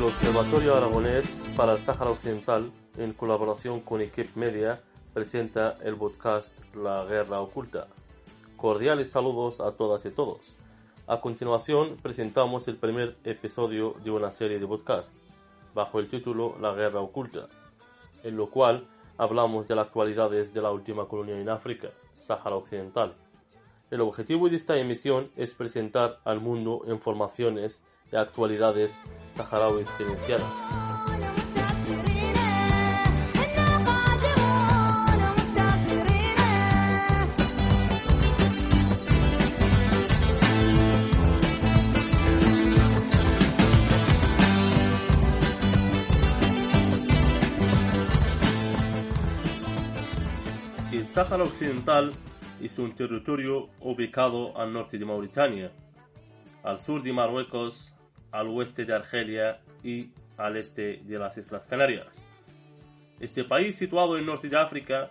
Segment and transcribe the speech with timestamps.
[0.00, 4.80] El Observatorio Aragonés para el Sáhara Occidental, en colaboración con Equip Media,
[5.12, 7.86] presenta el podcast La Guerra Oculta.
[8.56, 10.56] Cordiales saludos a todas y todos.
[11.06, 15.16] A continuación presentamos el primer episodio de una serie de podcast,
[15.74, 17.48] bajo el título La Guerra Oculta,
[18.22, 18.86] en lo cual
[19.18, 23.14] hablamos de las actualidades de la última colonia en África, Sáhara Occidental.
[23.90, 30.46] El objetivo de esta emisión es presentar al mundo informaciones de actualidades saharauis silenciadas.
[51.10, 52.14] Sáhara Occidental
[52.60, 55.72] es un territorio ubicado al norte de Mauritania,
[56.62, 57.94] al sur de Marruecos,
[58.30, 62.24] al oeste de Argelia y al este de las Islas Canarias.
[63.18, 65.10] Este país situado en norte de África,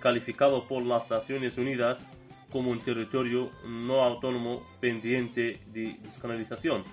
[0.00, 2.06] calificado por las Naciones Unidas
[2.50, 6.84] como un territorio no autónomo pendiente de descolonización.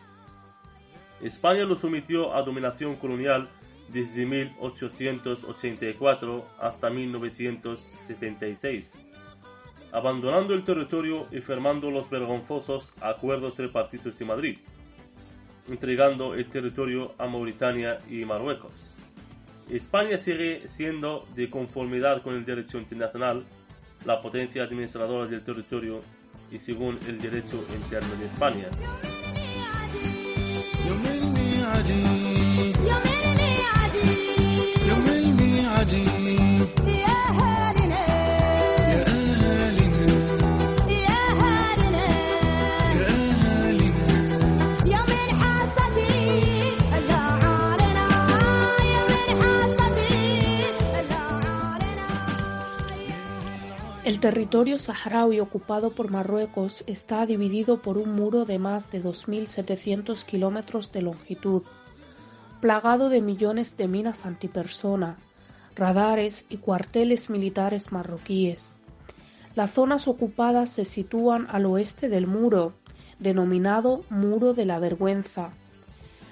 [1.22, 3.50] España lo sometió a dominación colonial
[3.90, 8.96] desde 1884 hasta 1976,
[9.92, 14.58] abandonando el territorio y firmando los vergonzosos acuerdos tripartitos de Madrid
[15.70, 18.96] entregando el territorio a Mauritania y Marruecos.
[19.70, 23.44] España sigue siendo, de conformidad con el derecho internacional,
[24.06, 26.02] la potencia administradora del territorio
[26.52, 28.70] y según el derecho interno de España.
[54.18, 60.26] El territorio saharaui ocupado por Marruecos está dividido por un muro de más de 2.700
[60.26, 61.62] kilómetros de longitud,
[62.60, 65.18] plagado de millones de minas antipersona,
[65.76, 68.80] radares y cuarteles militares marroquíes.
[69.54, 72.74] Las zonas ocupadas se sitúan al oeste del muro,
[73.20, 75.52] denominado Muro de la Vergüenza.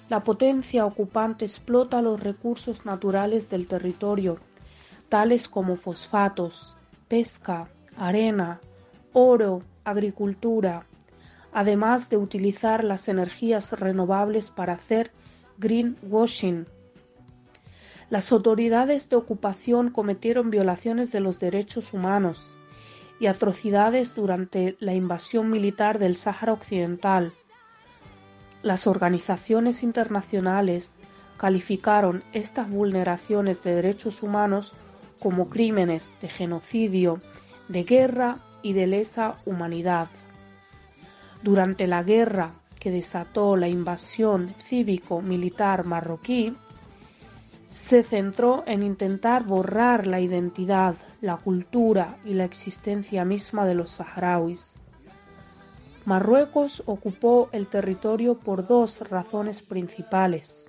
[0.10, 4.40] La potencia ocupante explota los recursos naturales del territorio,
[5.08, 6.76] tales como fosfatos,
[7.16, 8.60] pesca, arena,
[9.14, 10.86] oro, agricultura,
[11.54, 15.14] además de utilizar las energías renovables para hacer
[15.58, 16.66] greenwashing.
[18.10, 22.58] Las autoridades de ocupación cometieron violaciones de los derechos humanos
[23.22, 27.32] y atrocidades durante la invasión militar del Sáhara Occidental.
[28.62, 30.92] Las organizaciones internacionales
[31.38, 34.74] calificaron estas vulneraciones de derechos humanos
[35.20, 37.22] como crímenes de genocidio,
[37.68, 40.10] de guerra y de lesa humanidad.
[41.42, 46.56] Durante la guerra que desató la invasión cívico-militar marroquí,
[47.70, 53.92] se centró en intentar borrar la identidad, la cultura y la existencia misma de los
[53.92, 54.72] saharauis.
[56.06, 60.65] Marruecos ocupó el territorio por dos razones principales.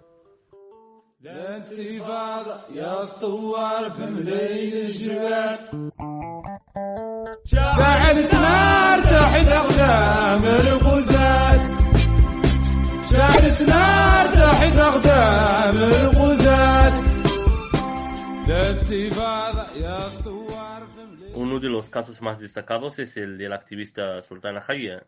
[21.35, 25.05] Uno de los casos más destacados es el del activista Sultana Jaya,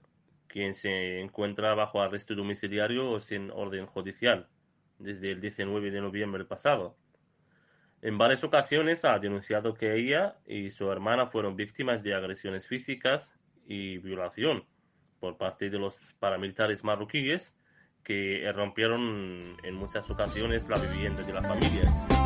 [0.49, 4.49] quien se encuentra bajo arresto domiciliario sin orden judicial
[4.99, 6.97] desde el 19 de noviembre pasado.
[8.01, 13.35] En varias ocasiones ha denunciado que ella y su hermana fueron víctimas de agresiones físicas
[13.67, 14.65] y violación
[15.19, 17.53] por parte de los paramilitares marroquíes
[18.05, 22.18] que rompieron en muchas ocasiones la vivienda de la familia.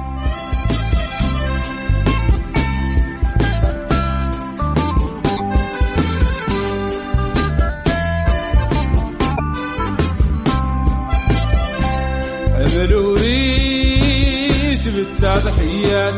[15.01, 16.13] بالتضحيات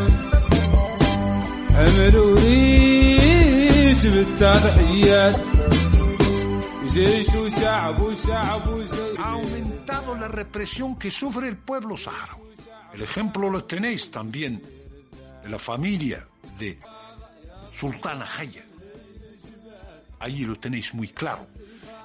[1.74, 5.36] حمل وريش بالتضحيات
[6.92, 12.50] جيش وشعب وشعب وجيش Ha aumentado la represión que sufre el pueblo saharaui.
[12.94, 14.62] El ejemplo lo tenéis también
[15.42, 16.26] de la familia
[16.58, 16.78] de
[17.72, 18.64] Sultana Jaya.
[20.18, 21.46] Allí lo tenéis muy claro.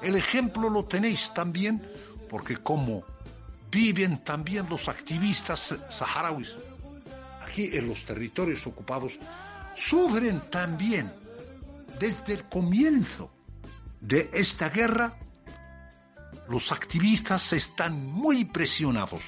[0.02, 1.82] El ejemplo lo tenéis también
[2.30, 3.04] porque como
[3.72, 6.58] viven también los activistas saharauis
[7.51, 9.19] aquí en los territorios ocupados,
[9.75, 11.13] sufren también
[11.99, 13.33] desde el comienzo
[14.01, 15.19] de esta guerra,
[16.49, 19.23] los activistas están muy presionados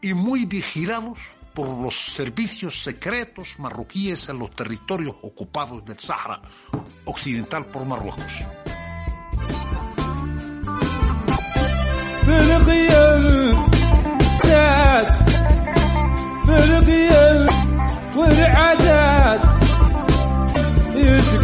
[0.00, 1.18] y muy vigilados
[1.54, 6.40] por los servicios secretos marroquíes en los territorios ocupados del Sahara
[7.04, 8.42] Occidental por Marruecos.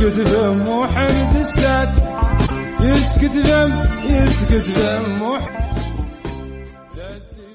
[0.02, 1.90] يسكت فم وحمد الساد
[2.82, 3.72] يسكت فم
[4.06, 5.68] يسكت فم وحمد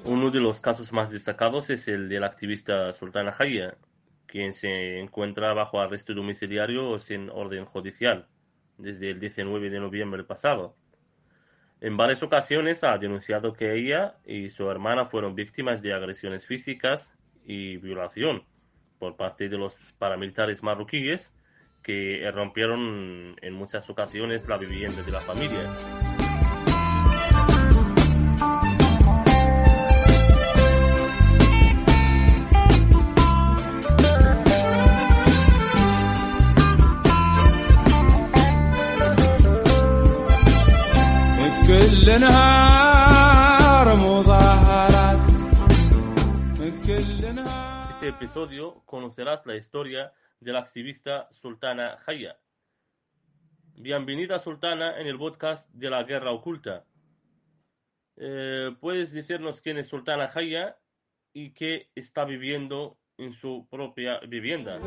[0.05, 3.77] Uno de los casos más destacados es el del activista Sultana Jaya,
[4.27, 8.29] quien se encuentra bajo arresto domiciliario sin orden judicial
[8.79, 10.77] desde el 19 de noviembre pasado.
[11.81, 17.13] En varias ocasiones ha denunciado que ella y su hermana fueron víctimas de agresiones físicas
[17.45, 18.45] y violación
[19.01, 21.33] por parte de los paramilitares marroquíes
[21.82, 25.72] que rompieron en muchas ocasiones la vivienda de la familia.
[47.90, 52.38] Este episodio conocerás la historia de la activista Sultana Jaya.
[53.76, 56.86] Bienvenida Sultana en el podcast de la guerra oculta.
[58.16, 60.78] Eh, ¿Puedes decirnos quién es Sultana Jaya
[61.34, 64.80] y qué está viviendo en su propia vivienda?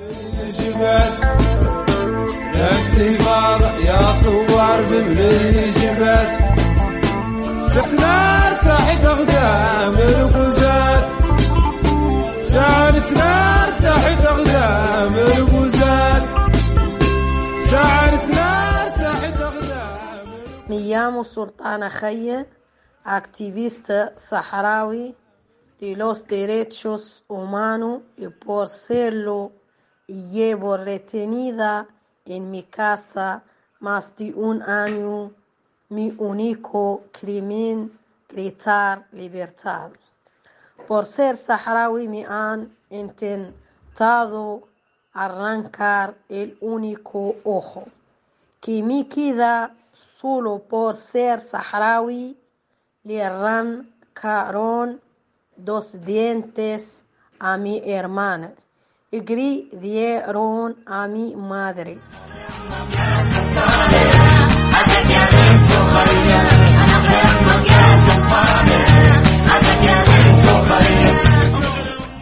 [20.90, 22.44] Llamo Sultana Jaya,
[23.04, 25.14] activista saharaui
[25.78, 29.52] de los derechos humanos y por serlo
[30.08, 31.86] llevo retenida
[32.24, 33.44] en mi casa
[33.78, 35.30] más de un año.
[35.90, 37.96] Mi único crimen,
[38.28, 39.92] gritar libertad.
[40.88, 44.66] Por ser saharaui me han intentado
[45.12, 47.84] arrancar el único ojo
[48.60, 49.72] que me queda
[50.20, 52.36] solo por ser saharaui,
[53.04, 55.00] le arrancaron
[55.56, 57.02] dos dientes
[57.38, 58.52] a mi hermana
[59.10, 61.98] y dieron a mi madre.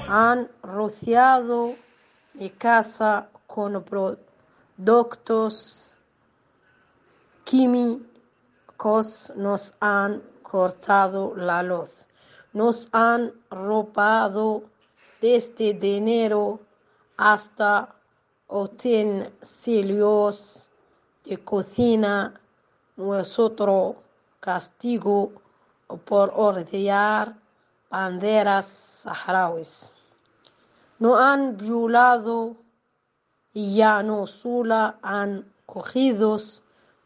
[0.09, 1.75] Han rociado
[2.35, 5.89] mi casa con productos
[7.49, 11.91] químicos, nos han cortado la luz,
[12.53, 14.65] nos han robado
[15.23, 16.61] desde dinero
[17.17, 17.95] hasta
[18.49, 19.89] utensilios
[21.25, 22.39] de cocina,
[22.97, 23.97] nuestro
[24.41, 25.33] castigo
[26.05, 27.35] por ordenar
[27.89, 29.91] banderas saharauis.
[30.99, 32.57] No han violado
[33.55, 36.37] y ya no solo han cogido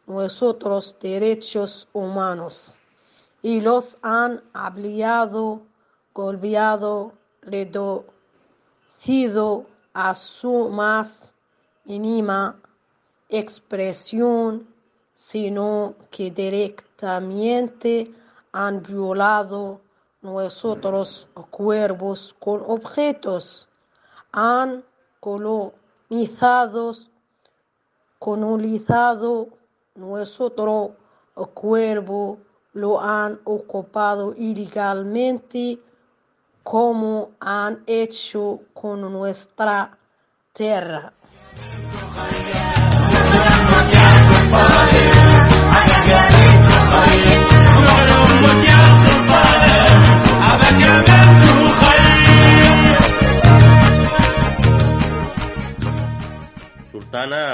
[0.06, 2.76] nuestros derechos humanos.
[3.42, 5.62] Y los han ampliado,
[6.14, 8.06] golpeado, reducido
[9.94, 11.34] a su más
[11.84, 12.56] mínima
[13.28, 14.66] expresión,
[15.12, 18.12] sino que directamente
[18.52, 19.80] han violado
[20.20, 23.68] nuestros cuerpos con objetos,
[24.30, 24.84] han
[25.20, 26.94] colonizado,
[28.18, 29.48] colonizado
[29.94, 30.96] nuestro
[31.54, 32.38] cuerpo,
[32.74, 35.78] lo han ocupado ilegalmente
[36.62, 39.98] como han hecho con nuestra
[40.52, 41.12] tierra.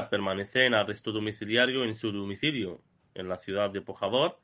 [0.08, 2.80] Permanece en arresto domiciliario en su domicilio,
[3.14, 4.38] en la ciudad de Pojador,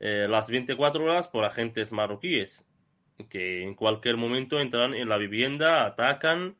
[0.00, 2.66] eh, las 24 horas por agentes marroquíes,
[3.28, 6.56] que en cualquier momento entran en la vivienda, atacan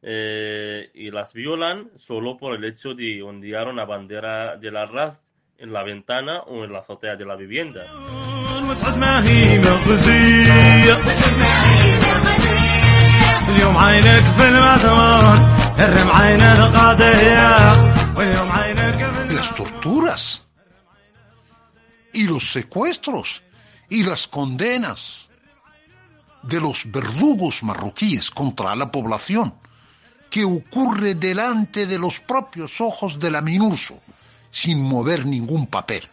[0.00, 5.26] eh, y las violan solo por el hecho de ondear una bandera de la RAST
[5.58, 7.84] en la ventana o en la azotea de la vivienda.
[19.28, 20.46] Las torturas
[22.12, 23.42] y los secuestros
[23.88, 25.28] y las condenas
[26.42, 29.54] de los verdugos marroquíes contra la población
[30.30, 34.00] que ocurre delante de los propios ojos de la MINURSO
[34.50, 36.08] sin mover ningún papel.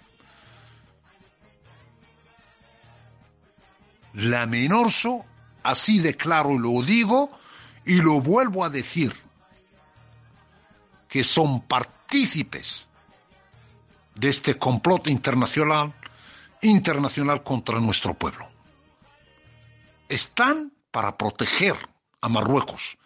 [4.13, 5.25] La Menorso,
[5.63, 7.29] así de claro lo digo
[7.85, 9.15] y lo vuelvo a decir,
[11.11, 12.87] que son partícipes
[14.15, 15.93] de este complot internacional,
[16.61, 18.47] internacional contra nuestro pueblo.
[20.07, 21.75] Están para proteger
[22.21, 22.97] a Marruecos,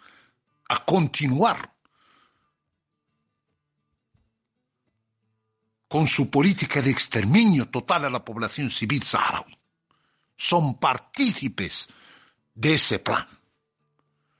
[0.68, 1.74] a continuar
[5.88, 9.58] con su política de exterminio total a la población civil saharaui.
[10.36, 11.88] Son partícipes
[12.54, 13.26] de ese plan.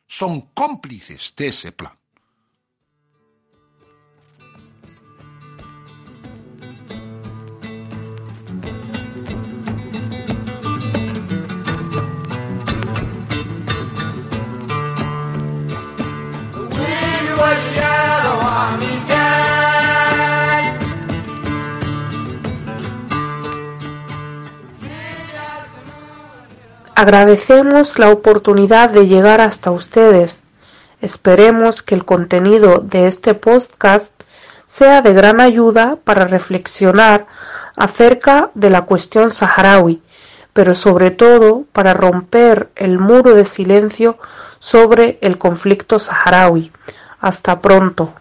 [0.07, 1.99] Son cómplices de ese plan.
[26.99, 30.45] Agradecemos la oportunidad de llegar hasta ustedes.
[31.03, 34.11] Esperemos que el contenido de este podcast
[34.67, 37.27] sea de gran ayuda para reflexionar
[37.77, 40.01] acerca de la cuestión saharaui,
[40.55, 44.17] pero sobre todo para romper el muro de silencio
[44.59, 46.73] sobre el conflicto saharaui.
[47.21, 48.15] Hasta pronto.